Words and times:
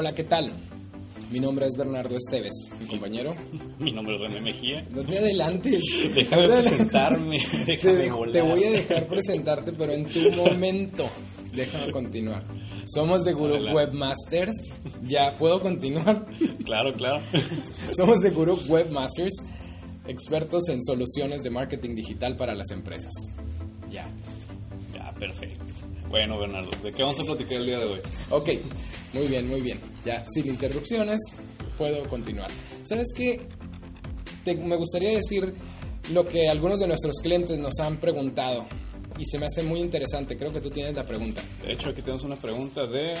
Hola, 0.00 0.14
¿qué 0.14 0.22
tal? 0.22 0.52
Mi 1.32 1.40
nombre 1.40 1.66
es 1.66 1.76
Bernardo 1.76 2.16
Esteves, 2.16 2.70
mi 2.78 2.86
compañero. 2.86 3.34
Mi 3.80 3.90
nombre 3.90 4.14
es 4.14 4.20
René 4.20 4.40
Mejía. 4.40 4.86
No 4.92 5.02
te 5.02 5.18
adelantes. 5.18 5.82
Déjame 6.14 6.46
te 6.46 6.62
presentarme. 6.62 7.38
Te, 7.50 7.64
Déjame 7.64 8.12
volar. 8.12 8.32
te 8.32 8.40
voy 8.40 8.62
a 8.62 8.70
dejar 8.70 9.08
presentarte, 9.08 9.72
pero 9.72 9.90
en 9.90 10.06
tu 10.06 10.30
momento. 10.36 11.10
Déjame 11.52 11.90
continuar. 11.90 12.44
Somos 12.86 13.24
de 13.24 13.32
Guru 13.32 13.54
Adelante. 13.54 13.76
Webmasters. 13.76 14.72
Ya, 15.04 15.36
¿puedo 15.36 15.60
continuar? 15.60 16.26
Claro, 16.64 16.94
claro. 16.94 17.20
Somos 17.96 18.20
de 18.20 18.30
Guru 18.30 18.56
Webmasters, 18.68 19.42
expertos 20.06 20.68
en 20.68 20.80
soluciones 20.80 21.42
de 21.42 21.50
marketing 21.50 21.96
digital 21.96 22.36
para 22.36 22.54
las 22.54 22.70
empresas. 22.70 23.12
Ya. 23.90 24.06
Ya, 24.94 25.12
perfecto. 25.14 25.64
Bueno, 26.08 26.38
Bernardo, 26.38 26.70
¿de 26.84 26.92
qué 26.92 27.02
vamos 27.02 27.18
a 27.20 27.24
platicar 27.24 27.58
el 27.58 27.66
día 27.66 27.78
de 27.80 27.84
hoy? 27.84 28.00
Ok, 28.30 28.48
muy 29.14 29.26
bien, 29.26 29.48
muy 29.48 29.60
bien. 29.60 29.78
Ya, 30.04 30.24
sin 30.28 30.46
interrupciones, 30.48 31.18
puedo 31.76 32.08
continuar. 32.08 32.50
¿Sabes 32.82 33.12
qué? 33.14 33.40
Te- 34.44 34.54
me 34.56 34.76
gustaría 34.76 35.10
decir 35.16 35.54
lo 36.12 36.24
que 36.24 36.48
algunos 36.48 36.80
de 36.80 36.86
nuestros 36.88 37.16
clientes 37.22 37.58
nos 37.58 37.78
han 37.80 37.96
preguntado 37.98 38.66
y 39.18 39.24
se 39.26 39.38
me 39.38 39.46
hace 39.46 39.62
muy 39.62 39.80
interesante. 39.80 40.36
Creo 40.36 40.52
que 40.52 40.60
tú 40.60 40.70
tienes 40.70 40.94
la 40.94 41.04
pregunta. 41.04 41.42
De 41.64 41.72
hecho, 41.72 41.90
aquí 41.90 42.02
tenemos 42.02 42.22
una 42.24 42.36
pregunta 42.36 42.86
de 42.86 43.14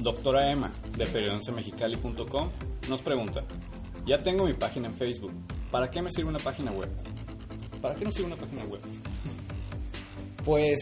doctora 0.00 0.50
Emma, 0.52 0.72
de 0.96 1.06
periodoncemexicali.com. 1.06 2.50
Nos 2.88 3.02
pregunta, 3.02 3.44
ya 4.06 4.22
tengo 4.22 4.44
mi 4.44 4.54
página 4.54 4.88
en 4.88 4.94
Facebook. 4.94 5.32
¿Para 5.70 5.90
qué 5.90 6.02
me 6.02 6.10
sirve 6.10 6.30
una 6.30 6.38
página 6.38 6.72
web? 6.72 6.88
¿Para 7.80 7.94
qué 7.94 8.04
nos 8.04 8.14
sirve 8.14 8.26
una 8.26 8.36
página 8.36 8.64
web? 8.64 8.80
Pues 10.44 10.80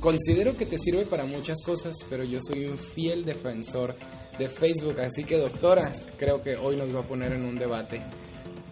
considero 0.00 0.56
que 0.56 0.66
te 0.66 0.78
sirve 0.78 1.04
para 1.04 1.24
muchas 1.24 1.62
cosas, 1.62 1.96
pero 2.08 2.24
yo 2.24 2.40
soy 2.40 2.64
un 2.64 2.78
fiel 2.78 3.24
defensor 3.24 3.94
de 4.38 4.48
Facebook, 4.48 4.98
así 5.00 5.24
que 5.24 5.36
doctora, 5.36 5.92
creo 6.16 6.42
que 6.42 6.56
hoy 6.56 6.76
nos 6.76 6.94
va 6.94 7.00
a 7.00 7.04
poner 7.04 7.32
en 7.32 7.44
un 7.44 7.58
debate. 7.58 8.02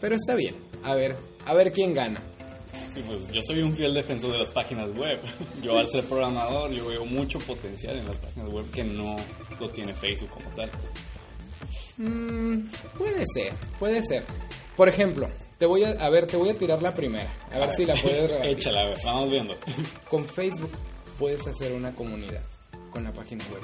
Pero 0.00 0.14
está 0.14 0.34
bien, 0.34 0.56
a 0.82 0.94
ver, 0.94 1.16
a 1.44 1.54
ver 1.54 1.72
quién 1.72 1.94
gana. 1.94 2.22
Sí, 2.94 3.04
pues, 3.06 3.30
yo 3.30 3.42
soy 3.42 3.62
un 3.62 3.74
fiel 3.74 3.94
defensor 3.94 4.32
de 4.32 4.38
las 4.38 4.50
páginas 4.50 4.88
web. 4.96 5.20
Yo 5.62 5.78
al 5.78 5.88
ser 5.88 6.04
programador, 6.04 6.70
yo 6.70 6.86
veo 6.86 7.04
mucho 7.04 7.38
potencial 7.40 7.96
en 7.96 8.06
las 8.06 8.18
páginas 8.18 8.52
web 8.52 8.70
que 8.70 8.82
no 8.82 9.16
lo 9.60 9.70
tiene 9.70 9.92
Facebook 9.92 10.30
como 10.30 10.48
tal. 10.50 10.70
Mm, 11.98 12.68
puede 12.96 13.24
ser, 13.26 13.52
puede 13.78 14.02
ser. 14.02 14.24
Por 14.76 14.88
ejemplo, 14.88 15.28
te 15.58 15.66
voy 15.66 15.84
a, 15.84 15.90
a 15.90 16.08
ver, 16.08 16.26
te 16.26 16.36
voy 16.36 16.48
a 16.48 16.56
tirar 16.56 16.80
la 16.80 16.94
primera, 16.94 17.30
a 17.52 17.58
ver 17.58 17.72
si 17.72 17.84
la 17.84 17.94
puedes 18.00 18.30
rebatir. 18.30 18.52
Échala, 18.52 18.80
a 18.80 18.88
ver, 18.88 18.98
vamos 19.04 19.30
viendo. 19.30 19.56
Con 20.08 20.24
Facebook 20.24 20.70
puedes 21.18 21.46
hacer 21.46 21.72
una 21.72 21.94
comunidad 21.94 22.42
con 22.90 23.04
la 23.04 23.12
página 23.12 23.44
web. 23.52 23.62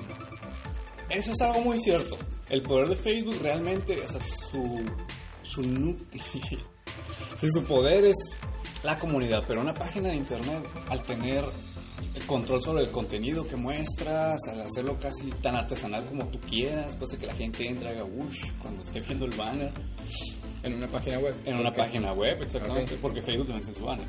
Eso 1.10 1.32
es 1.32 1.40
algo 1.40 1.60
muy 1.60 1.78
cierto. 1.80 2.16
El 2.50 2.62
poder 2.62 2.88
de 2.88 2.96
Facebook 2.96 3.36
realmente, 3.42 4.00
o 4.02 4.08
sea, 4.08 4.20
su, 4.20 4.84
su, 5.42 5.62
sí, 7.38 7.48
su 7.52 7.64
poder 7.64 8.06
es 8.06 8.16
la 8.82 8.98
comunidad, 8.98 9.44
pero 9.46 9.60
una 9.60 9.74
página 9.74 10.10
de 10.10 10.16
internet, 10.16 10.64
al 10.88 11.00
tener 11.02 11.44
el 12.14 12.26
control 12.26 12.62
sobre 12.62 12.82
el 12.82 12.90
contenido 12.90 13.46
que 13.46 13.56
muestras, 13.56 14.38
al 14.50 14.60
hacerlo 14.62 14.98
casi 15.00 15.30
tan 15.42 15.56
artesanal 15.56 16.04
como 16.06 16.26
tú 16.28 16.38
quieras, 16.40 16.94
pues 16.96 17.10
de 17.12 17.18
que 17.18 17.26
la 17.26 17.34
gente 17.34 17.66
entre 17.66 17.90
haga 17.90 18.04
whoosh 18.04 18.52
cuando 18.60 18.82
esté 18.82 19.00
viendo 19.00 19.26
el 19.26 19.36
banner 19.36 19.72
En 20.62 20.74
una 20.74 20.86
página 20.88 21.18
web. 21.18 21.34
en 21.44 21.56
una 21.56 21.72
página 21.72 22.12
web, 22.12 22.42
exactamente, 22.42 22.96
porque 23.00 23.22
Facebook 23.22 23.46
también 23.46 23.64
tiene 23.64 23.78
su 23.78 23.84
banner. 23.84 24.06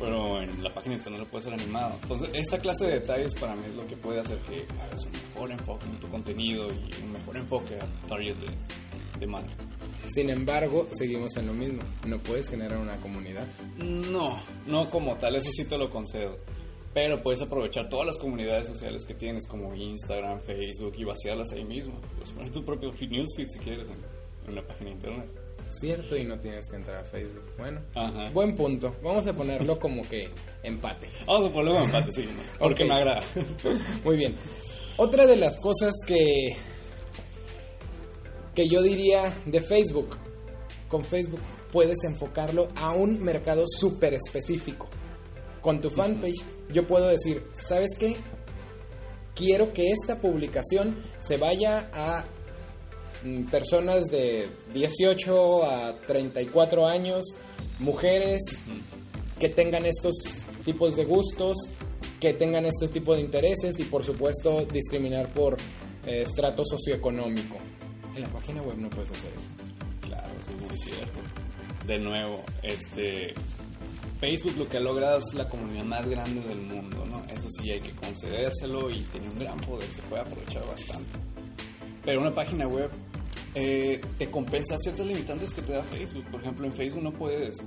Pero 0.00 0.40
en 0.40 0.62
la 0.62 0.70
página 0.70 0.94
internet 0.94 1.28
puede 1.30 1.44
ser 1.44 1.52
animado. 1.54 1.92
Entonces, 2.02 2.30
esta 2.32 2.58
clase 2.58 2.86
de 2.86 2.92
detalles 3.00 3.34
para 3.34 3.54
mí 3.54 3.62
es 3.66 3.74
lo 3.74 3.86
que 3.86 3.96
puede 3.96 4.18
hacer 4.20 4.38
que 4.38 4.64
hagas 4.82 5.04
un 5.04 5.12
mejor 5.12 5.50
enfoque 5.52 5.84
en 5.84 5.96
tu 6.00 6.08
contenido 6.08 6.68
y 6.70 7.02
un 7.04 7.12
mejor 7.12 7.36
enfoque 7.36 7.74
a 7.76 8.08
target 8.08 8.34
de, 8.36 8.46
de 9.20 9.26
marca. 9.26 9.52
Sin 10.08 10.30
embargo, 10.30 10.88
seguimos 10.92 11.36
en 11.36 11.46
lo 11.48 11.52
mismo. 11.52 11.82
No 12.06 12.18
puedes 12.18 12.48
generar 12.48 12.78
una 12.78 12.96
comunidad. 12.96 13.46
No, 13.76 14.40
no 14.66 14.88
como 14.88 15.16
tal, 15.16 15.36
eso 15.36 15.50
sí 15.52 15.66
te 15.66 15.76
lo 15.76 15.90
concedo. 15.90 16.38
Pero 16.94 17.22
puedes 17.22 17.40
aprovechar 17.42 17.88
todas 17.88 18.06
las 18.06 18.16
comunidades 18.18 18.66
sociales 18.66 19.04
que 19.04 19.14
tienes, 19.14 19.46
como 19.46 19.74
Instagram, 19.74 20.40
Facebook, 20.40 20.94
y 20.96 21.04
vaciarlas 21.04 21.52
ahí 21.52 21.64
mismo. 21.64 22.00
Puedes 22.16 22.32
poner 22.32 22.50
tu 22.50 22.64
propio 22.64 22.90
feed- 22.92 23.10
newsfeed 23.10 23.46
si 23.48 23.58
quieres 23.60 23.86
en, 23.88 23.94
en 24.46 24.52
una 24.54 24.66
página 24.66 24.88
de 24.90 24.96
internet. 24.96 25.30
Cierto, 25.70 26.16
y 26.16 26.24
no 26.24 26.38
tienes 26.38 26.68
que 26.68 26.76
entrar 26.76 26.98
a 26.98 27.04
Facebook. 27.04 27.44
Bueno, 27.56 27.80
Ajá. 27.94 28.30
buen 28.30 28.54
punto. 28.54 28.96
Vamos 29.02 29.26
a 29.26 29.32
ponerlo 29.32 29.78
como 29.78 30.06
que 30.08 30.28
empate. 30.62 31.08
Vamos 31.26 31.50
a 31.50 31.54
ponerlo 31.54 31.84
empate, 31.84 32.12
sí, 32.12 32.28
porque 32.58 32.84
me 32.84 32.94
agrada. 32.94 33.20
Muy 34.04 34.16
bien. 34.16 34.34
Otra 34.96 35.26
de 35.26 35.36
las 35.36 35.58
cosas 35.60 35.94
que 36.06 36.56
que 38.54 38.68
yo 38.68 38.82
diría 38.82 39.32
de 39.46 39.60
Facebook, 39.60 40.16
con 40.88 41.04
Facebook 41.04 41.40
puedes 41.70 42.02
enfocarlo 42.04 42.68
a 42.74 42.92
un 42.92 43.22
mercado 43.22 43.64
súper 43.66 44.14
específico. 44.14 44.88
Con 45.60 45.80
tu 45.80 45.90
fanpage 45.90 46.44
yo 46.72 46.86
puedo 46.86 47.06
decir, 47.08 47.44
¿sabes 47.52 47.96
qué? 47.98 48.16
Quiero 49.34 49.72
que 49.72 49.88
esta 49.90 50.20
publicación 50.20 50.96
se 51.20 51.36
vaya 51.36 51.88
a 51.92 52.24
personas 53.50 54.04
de 54.06 54.48
18 54.72 55.64
a 55.64 55.96
34 56.06 56.86
años, 56.86 57.24
mujeres, 57.78 58.40
que 59.38 59.48
tengan 59.48 59.86
estos 59.86 60.14
tipos 60.64 60.96
de 60.96 61.04
gustos, 61.04 61.56
que 62.20 62.34
tengan 62.34 62.66
este 62.66 62.88
tipo 62.88 63.14
de 63.14 63.22
intereses 63.22 63.78
y 63.80 63.84
por 63.84 64.04
supuesto 64.04 64.66
discriminar 64.66 65.32
por 65.32 65.56
eh, 66.06 66.22
estrato 66.22 66.64
socioeconómico. 66.64 67.56
En 68.14 68.22
la 68.22 68.28
página 68.28 68.62
web 68.62 68.76
no 68.78 68.90
puedes 68.90 69.10
hacer 69.10 69.32
eso. 69.36 69.48
Claro, 70.02 70.28
eso 70.40 70.50
es 70.50 70.68
muy 70.68 70.78
cierto. 70.78 71.20
De 71.86 71.98
nuevo, 71.98 72.44
este 72.62 73.34
Facebook 74.20 74.56
lo 74.58 74.68
que 74.68 74.76
ha 74.76 74.80
logrado 74.80 75.18
es 75.18 75.34
la 75.34 75.48
comunidad 75.48 75.84
más 75.84 76.06
grande 76.06 76.42
del 76.46 76.60
mundo, 76.60 77.06
¿no? 77.06 77.24
Eso 77.32 77.48
sí 77.48 77.70
hay 77.70 77.80
que 77.80 77.92
concedérselo 77.92 78.90
y 78.90 79.00
tiene 79.04 79.30
un 79.30 79.38
gran 79.38 79.56
poder, 79.60 79.90
se 79.90 80.02
puede 80.02 80.22
aprovechar 80.22 80.66
bastante. 80.66 81.18
Pero 82.04 82.20
una 82.20 82.34
página 82.34 82.66
web 82.66 82.90
eh, 83.54 84.00
te 84.18 84.30
compensa 84.30 84.76
ciertas 84.78 85.06
limitantes 85.06 85.52
que 85.52 85.62
te 85.62 85.72
da 85.72 85.82
Facebook. 85.82 86.24
Por 86.30 86.40
ejemplo, 86.40 86.66
en 86.66 86.72
Facebook 86.72 87.02
no 87.02 87.12
puedes, 87.12 87.64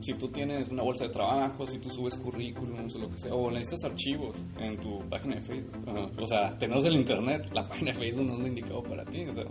si 0.00 0.14
tú 0.14 0.28
tienes 0.28 0.68
una 0.68 0.82
bolsa 0.82 1.04
de 1.06 1.10
trabajo, 1.12 1.66
si 1.66 1.78
tú 1.78 1.90
subes 1.90 2.14
currículums 2.16 2.94
o 2.94 2.98
lo 2.98 3.08
que 3.10 3.18
sea, 3.18 3.34
o 3.34 3.50
necesitas 3.50 3.84
archivos 3.84 4.44
en 4.58 4.78
tu 4.78 4.98
página 5.08 5.36
de 5.36 5.42
Facebook. 5.42 5.88
Ajá. 5.88 6.08
O 6.20 6.26
sea, 6.26 6.56
tenerlos 6.58 6.86
en 6.86 6.92
el 6.92 6.98
internet, 7.00 7.50
la 7.54 7.68
página 7.68 7.92
de 7.92 7.98
Facebook 7.98 8.24
no 8.26 8.32
es 8.34 8.38
lo 8.40 8.46
indicado 8.46 8.82
para 8.82 9.04
ti. 9.04 9.24
O 9.24 9.32
sea, 9.32 9.44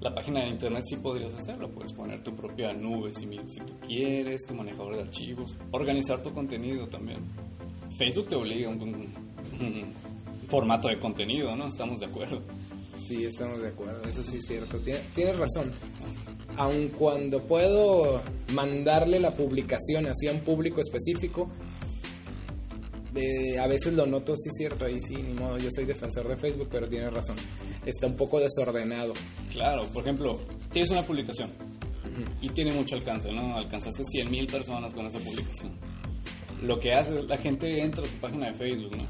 la 0.00 0.14
página 0.14 0.40
de 0.44 0.50
internet 0.50 0.84
sí 0.88 0.96
podrías 0.96 1.34
hacerlo, 1.34 1.68
puedes 1.70 1.92
poner 1.92 2.22
tu 2.22 2.32
propia 2.36 2.72
nube 2.72 3.12
si, 3.12 3.26
si 3.46 3.60
tú 3.60 3.72
quieres, 3.84 4.46
tu 4.46 4.54
manejador 4.54 4.94
de 4.94 5.02
archivos, 5.02 5.56
organizar 5.72 6.22
tu 6.22 6.32
contenido 6.32 6.86
también. 6.86 7.18
Facebook 7.96 8.28
te 8.28 8.36
obliga 8.36 8.68
a 8.68 8.72
un, 8.72 8.80
un- 8.82 9.14
un 9.60 9.92
formato 10.48 10.86
de 10.86 11.00
contenido, 11.00 11.56
¿no? 11.56 11.66
Estamos 11.66 11.98
de 11.98 12.06
acuerdo. 12.06 12.40
Sí, 12.98 13.24
estamos 13.24 13.60
de 13.62 13.68
acuerdo, 13.68 14.02
eso 14.08 14.22
sí 14.22 14.36
es 14.38 14.46
cierto. 14.46 14.78
Tien- 14.80 15.00
Tienes 15.14 15.38
razón. 15.38 15.72
Aun 16.56 16.88
cuando 16.88 17.42
puedo 17.44 18.20
mandarle 18.52 19.20
la 19.20 19.34
publicación 19.34 20.06
hacia 20.06 20.32
un 20.32 20.40
público 20.40 20.80
específico, 20.80 21.48
de- 23.12 23.58
a 23.58 23.66
veces 23.66 23.94
lo 23.94 24.06
noto, 24.06 24.34
sí 24.36 24.48
es 24.50 24.56
cierto, 24.56 24.84
ahí 24.84 25.00
sí, 25.00 25.16
ni 25.16 25.32
modo, 25.34 25.56
yo 25.58 25.68
soy 25.70 25.84
defensor 25.84 26.26
de 26.28 26.36
Facebook, 26.36 26.68
pero 26.70 26.88
tienes 26.88 27.12
razón. 27.12 27.36
Está 27.86 28.06
un 28.06 28.16
poco 28.16 28.40
desordenado. 28.40 29.14
Claro, 29.52 29.86
por 29.88 30.02
ejemplo, 30.02 30.38
tienes 30.72 30.90
una 30.90 31.06
publicación 31.06 31.50
y 32.42 32.48
tiene 32.50 32.72
mucho 32.72 32.96
alcance, 32.96 33.30
¿no? 33.32 33.56
Alcanzaste 33.56 34.04
100 34.04 34.30
mil 34.30 34.46
personas 34.48 34.92
con 34.92 35.06
esa 35.06 35.18
publicación. 35.20 35.72
Lo 36.62 36.78
que 36.80 36.92
hace, 36.92 37.22
la 37.22 37.38
gente 37.38 37.80
entra 37.80 38.04
a 38.04 38.08
tu 38.08 38.16
página 38.20 38.46
de 38.50 38.54
Facebook, 38.54 38.96
¿no? 38.96 39.06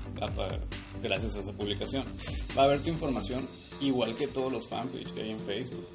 Gracias 1.02 1.36
a 1.36 1.40
esa 1.40 1.52
publicación. 1.52 2.04
Va 2.56 2.64
a 2.64 2.66
ver 2.66 2.80
tu 2.80 2.90
información 2.90 3.46
igual 3.80 4.14
que 4.16 4.26
todos 4.28 4.52
los 4.52 4.66
fanpages 4.66 5.12
que 5.12 5.22
hay 5.22 5.30
en 5.30 5.40
Facebook. 5.40 5.86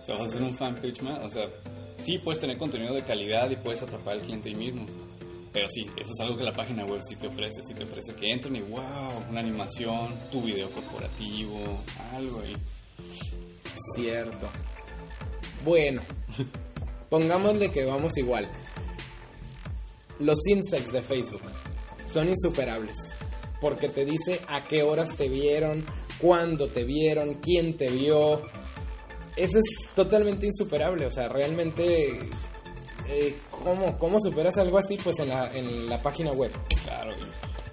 O 0.00 0.04
sea, 0.04 0.14
vas 0.14 0.24
a 0.24 0.28
hacer 0.28 0.42
un 0.42 0.54
fanpage 0.54 1.02
más, 1.02 1.18
o 1.18 1.30
sea, 1.30 1.48
sí 1.96 2.18
puedes 2.18 2.40
tener 2.40 2.56
contenido 2.58 2.94
de 2.94 3.02
calidad 3.02 3.50
y 3.50 3.56
puedes 3.56 3.82
atrapar 3.82 4.14
al 4.14 4.20
cliente 4.20 4.48
ahí 4.50 4.54
mismo. 4.54 4.86
Pero 5.52 5.68
sí, 5.70 5.86
eso 5.96 6.12
es 6.12 6.20
algo 6.20 6.36
que 6.36 6.44
la 6.44 6.52
página 6.52 6.84
web 6.84 7.00
sí 7.02 7.16
te 7.16 7.28
ofrece, 7.28 7.62
sí 7.66 7.72
te 7.72 7.84
ofrece 7.84 8.14
que 8.14 8.30
entren 8.30 8.56
y 8.56 8.60
wow, 8.60 9.24
una 9.30 9.40
animación, 9.40 10.14
tu 10.30 10.42
video 10.42 10.68
corporativo, 10.68 11.58
algo 12.12 12.40
ahí. 12.40 12.54
Cierto. 13.94 14.48
Bueno, 15.64 16.02
pongámosle 17.10 17.70
que 17.70 17.84
vamos 17.84 18.16
igual. 18.18 18.46
Los 20.18 20.46
insights 20.46 20.92
de 20.92 21.02
Facebook 21.02 21.42
son 22.04 22.28
insuperables. 22.28 23.16
Porque 23.60 23.88
te 23.88 24.04
dice 24.04 24.40
a 24.48 24.62
qué 24.64 24.82
horas 24.82 25.16
te 25.16 25.28
vieron, 25.28 25.84
cuándo 26.20 26.68
te 26.68 26.84
vieron, 26.84 27.34
quién 27.34 27.76
te 27.76 27.88
vio. 27.90 28.42
Eso 29.36 29.58
es 29.58 29.64
totalmente 29.94 30.46
insuperable. 30.46 31.06
O 31.06 31.10
sea, 31.10 31.28
realmente, 31.28 32.18
eh, 33.08 33.36
¿cómo, 33.50 33.98
¿cómo 33.98 34.18
superas 34.20 34.56
algo 34.58 34.78
así? 34.78 34.96
Pues 35.02 35.18
en 35.18 35.28
la, 35.28 35.54
en 35.56 35.88
la 35.88 36.00
página 36.02 36.32
web. 36.32 36.50
Claro, 36.84 37.12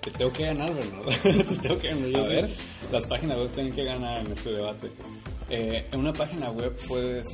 Te 0.02 0.12
tengo 0.12 0.32
que 0.34 0.46
ganar, 0.46 0.70
¿verdad? 0.74 1.00
Te 1.24 1.56
tengo 1.58 1.78
que 1.80 1.88
ganar. 1.90 2.10
Yo 2.10 2.20
A 2.20 2.24
sé, 2.24 2.34
ver. 2.34 2.50
Las 2.92 3.06
páginas 3.08 3.38
web 3.38 3.50
tienen 3.52 3.74
que 3.74 3.84
ganar 3.86 4.18
en 4.26 4.32
este 4.34 4.52
debate. 4.52 4.88
Eh, 5.50 5.86
en 5.92 6.00
una 6.00 6.12
página 6.14 6.52
web 6.52 6.76
puedes 6.88 7.28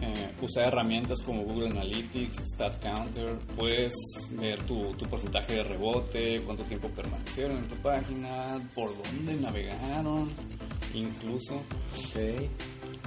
eh, 0.00 0.34
usar 0.42 0.66
herramientas 0.66 1.20
como 1.22 1.42
Google 1.42 1.68
Analytics, 1.68 2.42
Stat 2.54 2.82
Counter, 2.82 3.38
puedes 3.56 3.94
ver 4.30 4.62
tu, 4.64 4.92
tu 4.94 5.06
porcentaje 5.06 5.54
de 5.54 5.62
rebote, 5.62 6.42
cuánto 6.42 6.64
tiempo 6.64 6.88
permanecieron 6.88 7.58
en 7.58 7.68
tu 7.68 7.76
página, 7.76 8.58
por 8.74 8.90
dónde 9.02 9.34
navegaron, 9.36 10.28
incluso. 10.94 11.56
Ok. 11.56 12.20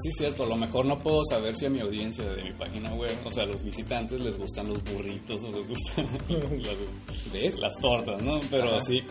Sí, 0.01 0.11
cierto, 0.13 0.43
a 0.43 0.47
lo 0.47 0.55
mejor 0.55 0.85
no 0.85 0.97
puedo 0.97 1.25
saber 1.25 1.55
si 1.55 1.65
a 1.65 1.69
mi 1.69 1.81
audiencia 1.81 2.23
de 2.23 2.43
mi 2.43 2.53
página 2.53 2.93
web, 2.95 3.17
o 3.25 3.29
sea, 3.29 3.43
a 3.43 3.47
los 3.47 3.63
visitantes 3.63 4.19
les 4.21 4.37
gustan 4.37 4.69
los 4.69 4.81
burritos 4.83 5.43
o 5.43 5.51
les 5.51 5.67
gustan 5.67 6.07
las, 7.59 7.75
tortas, 7.81 8.21
¿no? 8.21 8.39
Pero 8.49 8.69
Ajá. 8.69 8.81
sí, 8.81 9.01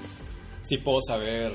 sí 0.62 0.78
puedo 0.78 1.02
saber 1.02 1.52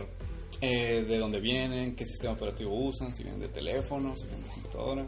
eh, 0.62 1.04
de 1.04 1.18
dónde 1.18 1.40
vienen, 1.40 1.96
qué 1.96 2.06
sistema 2.06 2.34
operativo 2.34 2.74
usan, 2.76 3.14
si 3.14 3.24
vienen 3.24 3.42
de 3.42 3.50
teléfono, 3.50 4.16
si 4.16 4.28
vienen 4.28 4.44
de 4.44 4.50
computadora, 4.50 5.08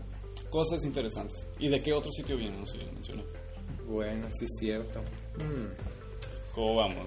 cosas 0.55 0.85
interesantes. 0.85 1.49
¿Y 1.59 1.67
de 1.67 1.81
qué 1.81 1.91
otro 1.91 2.09
sitio 2.13 2.37
vienen? 2.37 2.61
No 2.61 2.65
sé, 2.65 2.77
ya 2.77 2.85
mencioné. 2.93 3.25
Bueno, 3.85 4.27
sí 4.31 4.45
es 4.45 4.51
cierto. 4.57 5.01
Mm, 5.37 6.53
¿Cómo 6.53 6.75
vamos? 6.75 7.05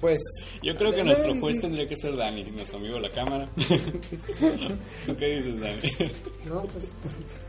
Pues 0.00 0.20
Yo 0.60 0.74
creo 0.74 0.90
que 0.90 1.04
nuestro 1.04 1.32
juez 1.38 1.60
tendría 1.60 1.86
que 1.86 1.94
ser 1.96 2.16
Dani, 2.16 2.42
nuestro 2.50 2.78
amigo 2.78 2.96
de 2.96 3.02
la 3.02 3.10
cámara. 3.12 3.48
¿Tú 5.06 5.16
qué 5.16 5.26
dices, 5.26 5.60
Dani? 5.60 6.12
No, 6.44 6.62
pues 6.62 6.84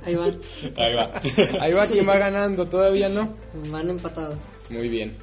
ahí 0.06 0.14
van, 0.16 0.40
Ahí 0.78 0.94
va. 0.94 1.22
ahí 1.60 1.74
va 1.74 1.88
quien 1.88 2.08
va 2.08 2.18
ganando, 2.20 2.70
todavía 2.70 3.10
no. 3.10 3.36
van 3.72 3.90
empatados. 3.90 4.38
Muy 4.70 4.88
bien. 4.88 5.18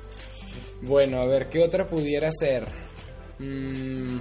Bueno, 0.82 1.18
a 1.20 1.26
ver, 1.26 1.48
¿qué 1.48 1.62
otra 1.62 1.86
pudiera 1.88 2.30
ser? 2.32 2.66
Mm, 3.38 4.18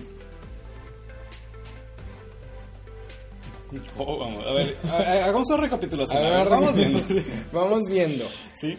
¿Cómo 3.97 4.17
vamos? 4.19 4.43
A 4.43 4.51
ver, 4.53 4.75
hagamos 5.23 5.49
una 5.49 5.57
recapitulación. 5.61 6.23
a 6.23 6.27
A 6.27 6.29
ver, 6.29 6.39
ver, 6.39 6.49
vamos 6.49 6.75
viendo. 6.75 6.99
Vamos 7.51 7.83
viendo. 7.89 8.25
¿Sí? 8.53 8.77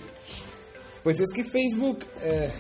Pues 1.03 1.21
es 1.21 1.33
que 1.35 1.45
Facebook 1.45 2.05
eh, 2.23 2.51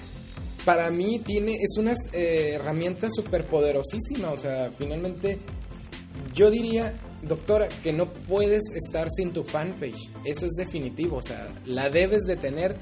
para 0.64 0.90
mí 0.90 1.19
tiene 1.20 1.52
es 1.55 1.76
una 1.79 1.94
eh, 2.12 2.52
herramienta 2.55 3.08
súper 3.11 3.46
poderosísima. 3.46 4.31
O 4.31 4.37
sea, 4.37 4.70
finalmente 4.76 5.38
yo 6.34 6.50
diría, 6.50 6.94
doctora, 7.23 7.69
que 7.82 7.93
no 7.93 8.08
puedes 8.08 8.62
estar 8.75 9.08
sin 9.11 9.32
tu 9.32 9.44
fanpage. 9.44 10.11
Eso 10.25 10.46
es 10.46 10.52
definitivo. 10.56 11.19
O 11.19 11.23
sea, 11.23 11.49
la 11.67 11.90
debes 11.90 12.23
de 12.23 12.37
tener 12.37 12.76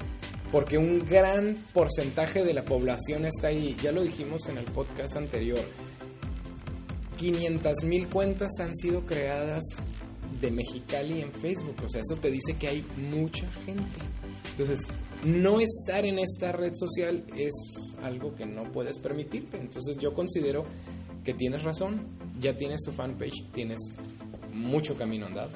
porque 0.51 0.77
un 0.77 1.05
gran 1.07 1.55
porcentaje 1.73 2.43
de 2.43 2.53
la 2.53 2.63
población 2.63 3.25
está 3.25 3.47
ahí. 3.47 3.75
Ya 3.81 3.91
lo 3.91 4.01
dijimos 4.01 4.47
en 4.47 4.57
el 4.57 4.65
podcast 4.65 5.15
anterior. 5.15 5.59
500 7.21 7.83
mil 7.83 8.07
cuentas 8.07 8.49
han 8.59 8.75
sido 8.75 9.05
creadas 9.05 9.61
de 10.41 10.49
Mexicali 10.49 11.21
en 11.21 11.31
Facebook. 11.31 11.75
O 11.85 11.87
sea, 11.87 12.01
eso 12.01 12.19
te 12.19 12.31
dice 12.31 12.57
que 12.57 12.67
hay 12.67 12.85
mucha 12.97 13.45
gente. 13.63 13.99
Entonces, 14.49 14.87
no 15.23 15.59
estar 15.59 16.03
en 16.03 16.17
esta 16.17 16.51
red 16.51 16.73
social 16.73 17.23
es 17.37 17.53
algo 18.01 18.33
que 18.33 18.47
no 18.47 18.71
puedes 18.71 18.97
permitirte. 18.97 19.59
Entonces, 19.59 19.99
yo 19.99 20.15
considero 20.15 20.65
que 21.23 21.35
tienes 21.35 21.61
razón. 21.61 22.07
Ya 22.39 22.57
tienes 22.57 22.81
tu 22.83 22.91
fanpage, 22.91 23.51
tienes 23.53 23.77
mucho 24.51 24.97
camino 24.97 25.27
andado. 25.27 25.51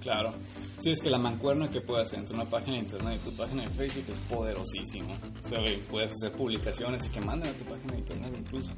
Claro. 0.00 0.32
Sí, 0.80 0.92
es 0.92 1.00
que 1.00 1.10
la 1.10 1.18
mancuerna 1.18 1.70
que 1.70 1.82
puedes 1.82 2.06
hacer 2.06 2.20
entre 2.20 2.34
una 2.34 2.46
página 2.46 2.78
de 2.78 2.84
internet 2.84 3.20
y 3.22 3.30
tu 3.30 3.36
página 3.36 3.64
de 3.64 3.68
Facebook 3.68 4.06
es 4.08 4.18
poderosísima. 4.20 5.14
O 5.44 5.48
sea, 5.48 5.58
puedes 5.90 6.12
hacer 6.12 6.32
publicaciones 6.32 7.04
y 7.04 7.10
que 7.10 7.20
manden 7.20 7.50
a 7.50 7.52
tu 7.58 7.64
página 7.64 7.92
de 7.92 7.98
internet 7.98 8.34
incluso. 8.38 8.70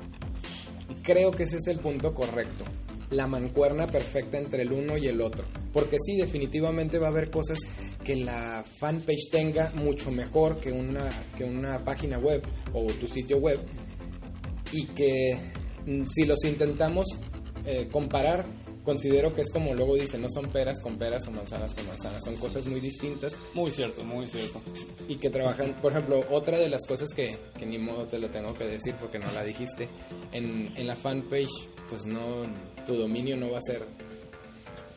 Creo 1.03 1.31
que 1.31 1.45
ese 1.45 1.59
es 1.59 1.67
el 1.67 1.79
punto 1.79 2.15
correcto. 2.15 2.65
La 3.11 3.27
mancuerna 3.27 3.87
perfecta 3.87 4.39
entre 4.39 4.63
el 4.63 4.73
uno 4.73 4.97
y 4.97 5.07
el 5.07 5.21
otro. 5.21 5.45
Porque 5.73 5.99
sí, 6.01 6.17
definitivamente 6.17 6.99
va 6.99 7.09
a 7.09 7.11
haber 7.11 7.31
cosas 7.31 7.59
que 8.03 8.17
la 8.17 8.65
fanpage 8.79 9.31
tenga 9.31 9.73
mucho 9.77 10.11
mejor 10.11 10.59
que 10.61 10.73
una, 10.73 11.11
que 11.37 11.45
una 11.45 11.79
página 11.85 12.19
web 12.19 12.43
o 12.73 12.87
tu 12.87 13.07
sitio 13.07 13.39
web. 13.39 13.61
Y 14.73 14.87
que 14.87 15.39
mm, 15.87 16.05
si 16.07 16.25
los 16.25 16.43
intentamos 16.45 17.07
eh, 17.67 17.89
comparar, 17.91 18.47
considero 18.85 19.35
que 19.35 19.41
es 19.41 19.51
como 19.51 19.75
luego 19.75 19.97
dicen, 19.97 20.21
no 20.23 20.29
son 20.31 20.51
peras 20.51 20.81
con 20.81 20.97
peras 20.97 21.27
o 21.27 21.31
manzanas 21.31 21.75
con 21.75 21.87
manzanas. 21.87 22.23
Son 22.25 22.37
cosas 22.37 22.67
muy 22.67 22.81
distintas 22.81 23.39
Muy 23.55 23.71
cierto, 23.71 24.05
muy 24.05 24.27
cierto. 24.29 24.61
y 25.09 25.17
que 25.17 25.31
trabajan, 25.31 25.75
por 25.81 25.93
ejemplo, 25.93 26.25
otra 26.31 26.59
de 26.59 26.69
las 26.69 26.85
cosas 26.87 27.09
que, 27.15 27.37
que 27.59 27.67
ni 27.67 27.79
modo 27.79 28.05
te 28.05 28.19
lo 28.19 28.29
tengo 28.31 28.55
que 28.55 28.65
decir 28.67 28.95
porque 29.01 29.19
no 29.19 29.31
la 29.33 29.43
dijiste, 29.43 29.89
en, 30.33 30.73
en 30.77 30.87
la 30.87 30.97
fanpage, 30.97 31.69
pues 31.89 32.07
no, 32.07 32.21
tu 32.87 32.95
dominio 32.97 33.37
no 33.37 33.51
va 33.51 33.59
a 33.59 33.63
ser 33.63 33.85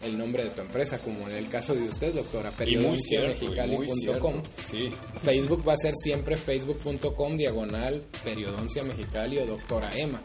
el 0.03 0.17
nombre 0.17 0.43
de 0.43 0.49
tu 0.51 0.61
empresa, 0.61 0.99
como 0.99 1.27
en 1.27 1.35
el 1.35 1.49
caso 1.49 1.73
de 1.73 1.87
usted, 1.89 2.13
doctora, 2.13 2.51
periodonciamexicali.com. 2.51 4.43
Sí, 4.69 4.91
Facebook 5.23 5.67
va 5.67 5.73
a 5.73 5.77
ser 5.77 5.95
siempre 5.95 6.37
facebook.com 6.37 7.35
diagonal 7.37 8.03
periodoncia 8.23 8.83
mexicali 8.83 9.39
o 9.39 9.45
doctora 9.47 9.89
Emma. 9.95 10.21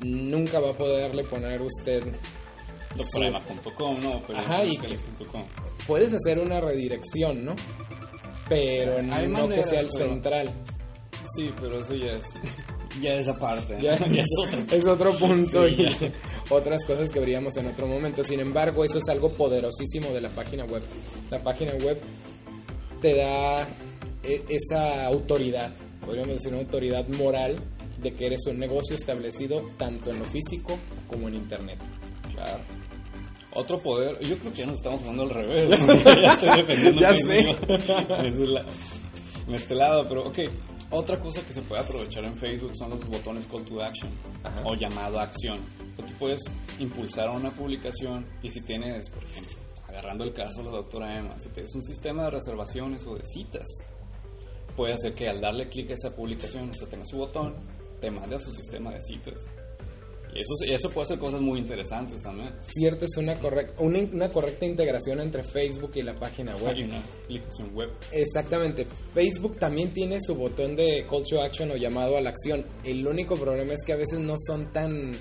Nunca 0.00 0.58
va 0.60 0.70
a 0.70 0.76
poderle 0.76 1.22
poner 1.24 1.62
usted... 1.62 2.02
¿no? 2.94 4.22
Pero 4.26 4.38
Ajá, 4.38 4.64
y-. 4.64 4.78
Puedes 5.86 6.12
hacer 6.12 6.38
una 6.38 6.60
redirección, 6.60 7.44
¿no? 7.44 7.54
Pero 8.48 8.98
Hay 8.98 9.26
no 9.28 9.48
que 9.48 9.62
sea 9.64 9.80
el 9.80 9.88
pero- 9.88 10.08
central. 10.08 10.52
Sí, 11.36 11.50
pero 11.58 11.80
eso 11.80 11.94
ya 11.94 12.12
es, 12.12 12.26
ya 13.00 13.14
es 13.14 13.26
aparte. 13.28 13.78
Ya, 13.80 13.96
Ya 14.06 14.22
es 14.22 14.28
otro. 14.38 14.76
es 14.76 14.86
otro 14.86 15.18
punto 15.18 15.68
Sí, 15.68 15.82
y 15.82 16.12
otras 16.52 16.84
cosas 16.84 17.10
que 17.10 17.18
veríamos 17.20 17.56
en 17.56 17.66
otro 17.66 17.86
momento. 17.86 18.22
Sin 18.22 18.40
embargo, 18.40 18.84
eso 18.84 18.98
es 18.98 19.08
algo 19.08 19.30
poderosísimo 19.30 20.10
de 20.10 20.20
la 20.20 20.28
página 20.28 20.64
web. 20.64 20.82
La 21.30 21.42
página 21.42 21.72
web 21.82 21.98
te 23.00 23.16
da 23.16 23.66
e- 24.22 24.44
esa 24.50 25.06
autoridad, 25.06 25.72
podríamos 26.04 26.34
decir 26.34 26.52
una 26.52 26.60
autoridad 26.62 27.08
moral 27.08 27.56
de 28.02 28.12
que 28.12 28.26
eres 28.26 28.46
un 28.46 28.58
negocio 28.58 28.94
establecido 28.94 29.66
tanto 29.78 30.10
en 30.10 30.18
lo 30.18 30.24
físico 30.26 30.78
como 31.08 31.28
en 31.28 31.36
internet. 31.36 31.78
Claro. 32.34 32.60
Otro 33.54 33.78
poder, 33.78 34.18
yo 34.20 34.36
creo 34.38 34.52
que 34.52 34.58
ya 34.60 34.66
nos 34.66 34.76
estamos 34.76 35.00
jugando 35.00 35.22
al 35.24 35.30
revés. 35.30 35.70
ya 36.04 36.32
estoy 36.34 36.56
defendiendo 36.64 37.00
Ya 37.00 37.10
la- 38.46 38.64
en 39.46 39.54
este 39.54 39.74
lado, 39.74 40.06
pero 40.08 40.26
ok. 40.28 40.38
Otra 40.90 41.18
cosa 41.18 41.40
que 41.44 41.52
se 41.52 41.62
puede 41.62 41.82
aprovechar 41.82 42.24
en 42.24 42.36
Facebook 42.36 42.76
son 42.76 42.90
los 42.90 43.04
botones 43.08 43.46
call 43.46 43.64
to 43.64 43.82
action 43.82 44.10
Ajá. 44.44 44.60
o 44.64 44.74
llamado 44.74 45.18
a 45.18 45.24
acción. 45.24 45.58
O 45.90 45.94
sea, 45.94 46.04
tú 46.06 46.12
puedes 46.18 46.40
impulsar 46.78 47.30
una 47.30 47.50
publicación 47.50 48.26
y 48.42 48.50
si 48.50 48.60
tienes, 48.60 49.08
por 49.10 49.24
ejemplo, 49.24 49.54
agarrando 49.88 50.24
el 50.24 50.32
caso 50.32 50.60
de 50.60 50.66
la 50.66 50.76
doctora 50.76 51.18
Emma, 51.18 51.38
si 51.38 51.48
tienes 51.48 51.74
un 51.74 51.82
sistema 51.82 52.24
de 52.24 52.30
reservaciones 52.32 53.04
o 53.06 53.14
de 53.16 53.24
citas, 53.24 53.66
puede 54.76 54.92
hacer 54.94 55.14
que 55.14 55.28
al 55.28 55.40
darle 55.40 55.68
clic 55.68 55.90
a 55.90 55.94
esa 55.94 56.14
publicación, 56.14 56.70
o 56.70 56.72
sea, 56.74 56.86
tenga 56.88 57.06
su 57.06 57.16
botón, 57.16 57.54
te 58.00 58.10
mande 58.10 58.36
a 58.36 58.38
su 58.38 58.52
sistema 58.52 58.92
de 58.92 59.00
citas. 59.00 59.46
Eso, 60.34 60.54
eso 60.66 60.90
puede 60.90 61.04
hacer 61.06 61.18
cosas 61.18 61.40
muy 61.40 61.58
interesantes 61.58 62.22
también. 62.22 62.52
Cierto, 62.60 63.04
es 63.04 63.16
una, 63.16 63.40
correc- 63.40 63.72
una, 63.78 63.98
una 64.00 64.28
correcta 64.30 64.66
integración 64.66 65.20
entre 65.20 65.42
Facebook 65.42 65.92
y 65.94 66.02
la 66.02 66.14
página 66.14 66.56
web. 66.56 66.74
Hay 66.74 66.82
una 66.82 66.98
aplicación 67.24 67.74
web. 67.74 67.90
Exactamente. 68.12 68.86
Facebook 69.12 69.56
también 69.58 69.92
tiene 69.92 70.18
su 70.20 70.34
botón 70.34 70.74
de 70.76 71.06
call 71.08 71.22
to 71.28 71.40
action 71.40 71.70
o 71.70 71.76
llamado 71.76 72.16
a 72.16 72.20
la 72.20 72.30
acción. 72.30 72.64
El 72.84 73.06
único 73.06 73.36
problema 73.36 73.72
es 73.74 73.84
que 73.84 73.92
a 73.92 73.96
veces 73.96 74.18
no 74.18 74.34
son 74.38 74.72
tan 74.72 75.12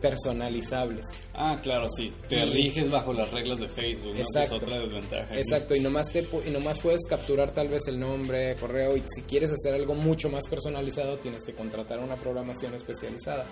personalizables. 0.00 1.04
Ah, 1.34 1.58
claro, 1.62 1.88
sí. 1.88 2.12
Te 2.28 2.36
Y- 2.44 2.50
riges 2.50 2.90
bajo 2.90 3.12
las 3.12 3.30
reglas 3.30 3.58
de 3.58 3.68
Facebook, 3.68 4.14
¿no? 4.14 4.20
Exacto. 4.20 4.50
Que 4.50 4.56
es 4.56 4.62
otra 4.62 4.78
desventaja. 4.80 5.38
Exacto, 5.38 5.74
y 5.74 5.80
nomás, 5.80 6.12
te, 6.12 6.20
y 6.46 6.50
nomás 6.50 6.80
puedes 6.80 7.02
capturar 7.08 7.52
tal 7.52 7.68
vez 7.68 7.86
el 7.88 7.98
nombre, 7.98 8.54
correo, 8.56 8.96
y 8.96 9.02
si 9.14 9.22
quieres 9.22 9.50
hacer 9.50 9.74
algo 9.74 9.94
mucho 9.94 10.28
más 10.28 10.46
personalizado 10.48 11.16
tienes 11.18 11.44
que 11.44 11.54
contratar 11.54 11.98
una 11.98 12.16
programación 12.16 12.74
especializada. 12.74 13.46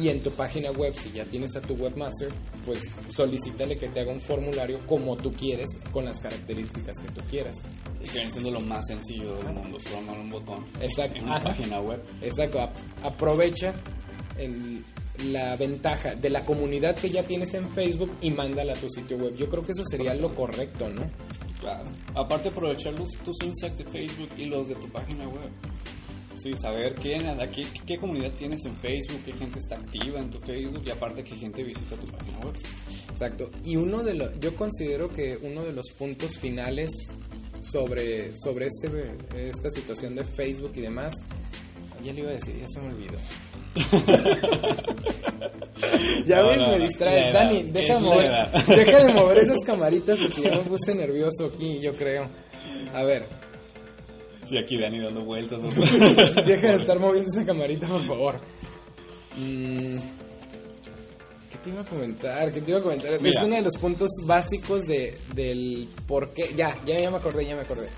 Y 0.00 0.08
en 0.10 0.22
tu 0.22 0.30
página 0.30 0.70
web, 0.70 0.94
si 0.94 1.10
ya 1.10 1.24
tienes 1.24 1.56
a 1.56 1.60
tu 1.60 1.74
webmaster, 1.74 2.28
pues 2.64 2.94
solicítale 3.08 3.76
que 3.76 3.88
te 3.88 4.00
haga 4.00 4.12
un 4.12 4.20
formulario 4.20 4.78
como 4.86 5.16
tú 5.16 5.32
quieres, 5.32 5.66
con 5.92 6.04
las 6.04 6.20
características 6.20 6.98
que 7.00 7.08
tú 7.10 7.20
quieras. 7.28 7.56
Y 8.00 8.06
que 8.06 8.12
viene 8.18 8.30
siendo 8.30 8.50
lo 8.52 8.60
más 8.60 8.86
sencillo 8.86 9.34
del 9.38 9.54
mundo, 9.54 9.76
programar 9.78 10.18
un 10.20 10.30
botón 10.30 10.64
Exacto. 10.80 11.18
en 11.18 11.24
una 11.24 11.36
Ajá. 11.36 11.44
página 11.48 11.80
web. 11.80 12.00
Exacto, 12.22 12.60
ap- 12.60 12.76
aprovecha 13.02 13.74
el- 14.38 14.84
la 15.32 15.56
ventaja 15.56 16.14
de 16.14 16.30
la 16.30 16.44
comunidad 16.44 16.94
que 16.94 17.10
ya 17.10 17.24
tienes 17.24 17.52
en 17.54 17.68
Facebook 17.70 18.12
y 18.22 18.30
mándala 18.30 18.74
a 18.74 18.76
tu 18.76 18.88
sitio 18.88 19.16
web. 19.16 19.34
Yo 19.36 19.48
creo 19.50 19.64
que 19.64 19.72
eso 19.72 19.82
sería 19.84 20.14
lo 20.14 20.32
correcto, 20.32 20.88
¿no? 20.88 21.02
Claro. 21.58 21.88
Aparte 22.14 22.50
aprovechar 22.50 22.92
los, 22.96 23.08
tus 23.24 23.36
insights 23.42 23.78
de 23.78 23.84
Facebook 23.84 24.28
y 24.36 24.44
los 24.44 24.68
de 24.68 24.76
tu 24.76 24.88
página 24.90 25.26
web. 25.26 25.50
Sí, 26.42 26.52
saber 26.56 26.94
quién, 26.94 27.26
aquí, 27.40 27.66
qué 27.84 27.98
comunidad 27.98 28.30
tienes 28.32 28.64
en 28.64 28.76
Facebook, 28.76 29.20
qué 29.24 29.32
gente 29.32 29.58
está 29.58 29.74
activa 29.74 30.20
en 30.20 30.30
tu 30.30 30.38
Facebook 30.38 30.82
y 30.86 30.90
aparte 30.90 31.24
qué 31.24 31.36
gente 31.36 31.64
visita 31.64 31.96
tu 31.96 32.06
página 32.12 32.38
web. 32.38 32.54
Exacto. 33.10 33.50
Y 33.64 33.74
uno 33.76 34.04
de 34.04 34.14
los, 34.14 34.38
yo 34.38 34.54
considero 34.54 35.10
que 35.10 35.36
uno 35.42 35.64
de 35.64 35.72
los 35.72 35.90
puntos 35.90 36.38
finales 36.38 36.90
sobre, 37.60 38.36
sobre 38.36 38.66
este, 38.66 38.88
esta 39.36 39.70
situación 39.70 40.14
de 40.14 40.24
Facebook 40.24 40.72
y 40.76 40.82
demás, 40.82 41.14
ya 42.04 42.12
le 42.12 42.20
iba 42.20 42.30
a 42.30 42.34
decir, 42.34 42.56
ya 42.56 42.68
se 42.68 42.80
me 42.80 42.88
olvidó. 42.88 43.18
ya 46.24 46.40
No, 46.40 46.48
ves, 46.48 46.58
no, 46.58 46.68
me 46.70 46.78
distraes. 46.78 47.34
Dani, 47.34 47.64
deja 47.64 47.98
mover, 47.98 48.30
deja 48.68 49.04
de 49.04 49.12
mover 49.12 49.38
esas 49.38 49.58
camaritas 49.66 50.18
porque 50.18 50.42
ya 50.42 50.50
me 50.50 50.58
puse 50.58 50.94
nervioso 50.94 51.50
aquí, 51.52 51.80
yo 51.80 51.92
creo. 51.94 52.28
A 52.94 53.02
ver, 53.02 53.26
Sí, 54.48 54.56
aquí 54.56 54.78
Dani 54.78 55.00
dando 55.00 55.22
vueltas. 55.22 55.60
¿no? 55.60 55.68
deja 56.46 56.72
de 56.72 56.76
estar 56.76 56.98
moviendo 56.98 57.30
esa 57.30 57.44
camarita, 57.44 57.86
por 57.86 58.06
favor. 58.06 58.40
Mm, 59.36 59.98
¿Qué 61.50 61.58
te 61.62 61.68
iba 61.70 61.82
a 61.82 61.84
comentar? 61.84 62.52
¿Qué 62.52 62.62
te 62.62 62.70
iba 62.70 62.80
a 62.80 62.82
comentar? 62.82 63.12
Es 63.12 63.42
uno 63.42 63.56
de 63.56 63.62
los 63.62 63.76
puntos 63.76 64.08
básicos 64.24 64.86
de, 64.86 65.18
del 65.34 65.88
por 66.06 66.32
qué. 66.32 66.54
Ya, 66.56 66.78
ya, 66.86 66.98
ya 66.98 67.10
me 67.10 67.18
acordé, 67.18 67.44
ya 67.44 67.56
me 67.56 67.62
acordé. 67.62 67.88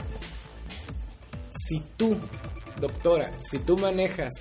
Si 1.51 1.81
tú, 1.97 2.17
doctora, 2.81 3.31
si 3.41 3.61
tú 3.61 3.77
manejas 3.77 4.33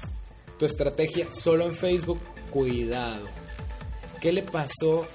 tu 0.58 0.66
estrategia 0.66 1.28
solo 1.32 1.66
en 1.66 1.74
Facebook, 1.74 2.20
cuidado. 2.50 3.28
¿Qué 4.20 4.34
le 4.34 4.44
pasó 4.44 5.06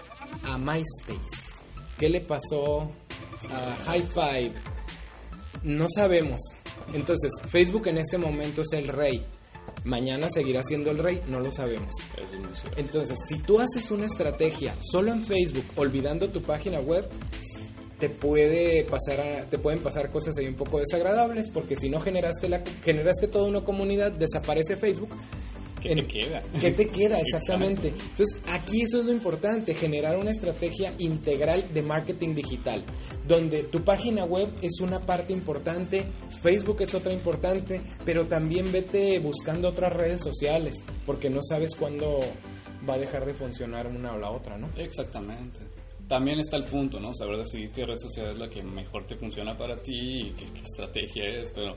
a 0.45 0.59
MySpace? 0.59 1.63
¿Qué 1.99 2.09
le 2.09 2.21
pasó 2.21 2.91
a 3.51 3.77
High 3.85 4.03
Five? 4.03 4.53
No 5.65 5.87
sabemos. 5.89 6.41
Entonces, 6.93 7.31
Facebook 7.49 7.87
en 7.89 7.99
este 7.99 8.19
momento 8.19 8.63
es 8.63 8.73
el 8.73 8.89
rey. 8.89 9.25
Mañana 9.85 10.29
seguirá 10.31 10.63
siendo 10.63 10.91
el 10.91 10.99
rey, 10.99 11.21
no 11.29 11.41
lo 11.41 11.51
sabemos. 11.51 11.95
Entonces, 12.77 13.19
si 13.27 13.39
tú 13.43 13.61
haces 13.61 13.91
una 13.91 14.07
estrategia 14.07 14.75
solo 14.81 15.13
en 15.13 15.25
Facebook, 15.25 15.65
olvidando 15.77 16.29
tu 16.29 16.43
página 16.43 16.81
web, 16.81 17.09
te 17.99 18.09
puede 18.09 18.85
pasar 18.85 19.21
a- 19.21 19.45
te 19.45 19.59
pueden 19.59 19.81
pasar 19.81 20.11
cosas 20.11 20.37
ahí 20.37 20.47
un 20.47 20.57
poco 20.57 20.79
desagradables 20.81 21.51
porque 21.51 21.77
si 21.77 21.89
no 21.89 22.01
generaste 22.01 22.49
la 22.49 22.63
generaste 22.83 23.29
toda 23.29 23.47
una 23.47 23.63
comunidad, 23.63 24.13
desaparece 24.13 24.77
Facebook. 24.77 25.11
¿Qué 25.85 25.93
En- 25.93 25.99
te 25.99 26.07
queda? 26.07 26.43
¿Qué 26.61 26.71
te 26.71 26.89
queda 26.89 27.21
exactamente? 27.21 27.89
Entonces, 27.89 28.41
aquí 28.49 28.81
eso 28.83 29.01
es 29.01 29.05
lo 29.05 29.13
importante, 29.13 29.75
generar 29.75 30.17
una 30.17 30.31
estrategia 30.31 30.95
integral 30.99 31.73
de 31.75 31.83
marketing 31.83 32.35
digital, 32.35 32.83
donde 33.29 33.65
tu 33.65 33.85
página 33.85 34.25
web 34.25 34.49
es 34.63 34.81
una 34.81 34.99
parte 35.01 35.35
importante, 35.35 36.07
Facebook 36.43 36.81
es 36.81 36.95
otra 36.95 37.13
importante, 37.13 37.83
pero 38.05 38.27
también 38.27 38.73
vete 38.73 39.19
buscando 39.19 39.69
otras 39.69 39.93
redes 39.93 40.23
sociales, 40.23 40.83
porque 41.05 41.29
no 41.29 41.41
sabes 41.43 41.75
cuándo 41.77 42.21
va 42.89 42.95
a 42.95 42.99
dejar 42.99 43.27
de 43.27 43.35
funcionar 43.35 43.87
una 43.87 44.15
o 44.15 44.19
la 44.19 44.31
otra, 44.31 44.57
¿no? 44.57 44.71
Exactamente. 44.77 45.61
También 46.09 46.39
está 46.41 46.57
el 46.57 46.65
punto, 46.65 46.99
¿no? 47.01 47.15
Saber 47.15 47.37
decidir 47.39 47.71
qué 47.71 47.85
red 47.85 47.97
social 47.99 48.29
es 48.29 48.37
la 48.39 48.49
que 48.49 48.63
mejor 48.63 49.07
te 49.07 49.17
funciona 49.17 49.57
para 49.57 49.83
ti 49.83 50.29
y 50.29 50.31
qué, 50.33 50.45
qué 50.53 50.61
estrategia 50.63 51.25
es. 51.25 51.51
Pero, 51.55 51.75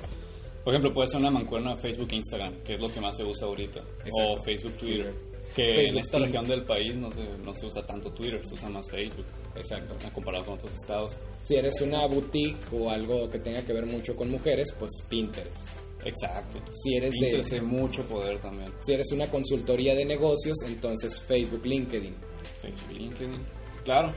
por 0.68 0.74
ejemplo, 0.74 0.94
puede 0.94 1.08
ser 1.08 1.22
una 1.22 1.32
mancuerna 1.32 1.70
de 1.76 1.78
Facebook 1.78 2.10
e 2.12 2.16
Instagram, 2.18 2.62
que 2.62 2.74
es 2.74 2.80
lo 2.82 2.92
que 2.94 3.00
más 3.00 3.16
se 3.16 3.24
usa 3.24 3.48
ahorita. 3.48 3.80
Exacto. 3.80 4.34
O 4.34 4.44
Facebook, 4.44 4.74
Twitter. 4.74 5.14
Que 5.56 5.64
Facebook, 5.64 5.88
en 5.92 5.98
esta 6.00 6.20
región 6.20 6.46
del 6.46 6.66
país 6.66 6.94
no 6.98 7.10
se, 7.10 7.24
no 7.38 7.54
se 7.54 7.68
usa 7.68 7.86
tanto 7.86 8.12
Twitter, 8.12 8.42
se 8.46 8.54
usa 8.54 8.68
más 8.68 8.86
Facebook. 8.92 9.26
Exacto. 9.56 9.96
Comparado 10.14 10.44
con 10.44 10.56
otros 10.56 10.74
estados. 10.74 11.14
Si 11.42 11.56
eres 11.56 11.80
una 11.80 12.06
boutique 12.08 12.60
o 12.74 12.90
algo 12.90 13.30
que 13.30 13.40
tenga 13.40 13.62
que 13.62 13.72
ver 13.72 13.86
mucho 13.86 14.14
con 14.14 14.30
mujeres, 14.30 14.74
pues 14.78 14.92
Pinterest. 15.10 15.70
Exacto. 16.04 16.60
Si 16.74 16.98
eres 16.98 17.12
de- 17.14 17.20
Pinterest 17.22 17.50
tiene 17.50 17.66
mucho 17.66 18.06
poder 18.06 18.42
también. 18.42 18.70
Si 18.82 18.92
eres 18.92 19.10
una 19.14 19.28
consultoría 19.28 19.96
de 19.96 20.04
negocios, 20.04 20.58
entonces 20.66 21.18
Facebook, 21.22 21.66
LinkedIn 21.66 22.14
Facebook, 22.62 22.92
LinkedIn. 22.92 23.42
Claro. 23.86 24.12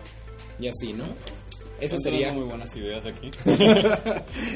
y 0.59 0.67
así, 0.67 0.93
¿no? 0.93 1.05
Eso 1.81 1.99
sería 1.99 2.33
muy 2.33 2.45
buenas 2.45 2.75
ideas 2.77 3.05
aquí. 3.07 3.31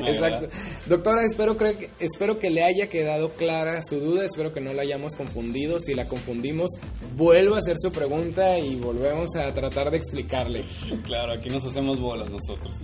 Exacto. 0.07 0.49
Doctora, 0.87 1.25
espero, 1.25 1.57
creo 1.57 1.79
que- 1.79 1.91
espero 1.99 2.39
que 2.39 2.51
le 2.51 2.63
haya 2.65 2.89
quedado 2.89 3.31
clara 3.31 3.83
su 3.83 4.01
duda, 4.01 4.25
espero 4.25 4.53
que 4.53 4.61
no 4.61 4.73
la 4.73 4.83
hayamos 4.83 5.15
confundido. 5.15 5.81
Si 5.81 5.95
la 5.95 6.07
confundimos, 6.07 6.71
vuelva 7.17 7.57
a 7.57 7.59
hacer 7.61 7.77
su 7.79 7.91
pregunta 7.93 8.59
y 8.59 8.77
volvemos 8.77 9.35
a 9.37 9.53
tratar 9.55 9.91
de 9.91 9.97
explicarle. 9.97 10.65
Claro, 11.05 11.33
aquí 11.33 11.49
nos 11.49 11.65
hacemos 11.65 11.99
bolas 12.01 12.31
nosotros. 12.31 12.75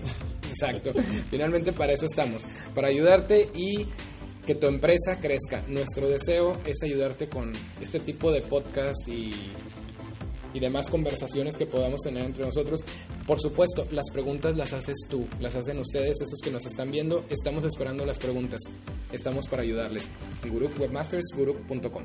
Exacto. 0.49 0.93
Finalmente 1.31 1.73
para 1.73 1.93
eso 1.93 2.07
estamos, 2.07 2.47
para 2.75 2.89
ayudarte 2.89 3.49
y 3.55 3.87
que 4.47 4.55
tu 4.55 4.67
empresa 4.67 5.19
crezca. 5.21 5.63
Nuestro 5.69 6.09
deseo 6.09 6.57
es 6.65 6.83
ayudarte 6.83 7.29
con 7.29 7.53
este 7.81 8.01
tipo 8.01 8.33
de 8.33 8.41
podcast 8.41 9.07
y, 9.07 9.33
y 10.55 10.61
demás 10.61 10.89
conversaciones 10.89 11.57
que 11.57 11.67
podamos 11.67 12.01
tener 12.01 12.25
entre 12.25 12.45
nosotros. 12.45 12.81
Por 13.27 13.41
supuesto, 13.41 13.87
las 13.91 14.11
preguntas 14.11 14.57
las 14.57 14.73
haces 14.73 15.07
tú, 15.09 15.27
las 15.41 15.55
hacen 15.55 15.79
ustedes, 15.79 16.21
esos 16.21 16.41
que 16.43 16.51
nos 16.51 16.67
están 16.67 16.91
viendo. 16.91 17.25
Estamos 17.31 17.65
esperando 17.65 18.05
las 18.05 18.19
preguntas. 18.19 18.61
Estamos 19.13 19.47
para 19.49 19.63
ayudarles. 19.63 20.09
Guruk 20.49 20.79
Webmasters, 20.79 21.27
guruk.com. 21.37 22.05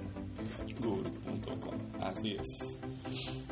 Guru.com. 0.80 1.75
Así 2.02 2.36
es. 2.40 3.45